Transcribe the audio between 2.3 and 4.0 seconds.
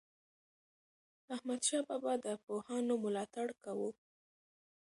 پوهانو ملاتړ کاوه.